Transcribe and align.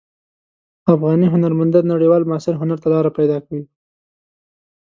افغاني 0.93 1.27
هنرمندان 1.33 1.83
نړیوال 1.93 2.21
معاصر 2.29 2.53
هنر 2.61 2.77
ته 2.83 2.87
لاره 2.93 3.11
پیدا 3.19 3.37
کوي. 3.45 3.63